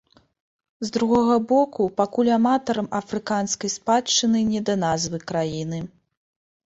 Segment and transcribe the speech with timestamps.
[0.87, 5.79] З другога боку, пакуль аматарам афрыканскай спадчыны не да назвы краіны.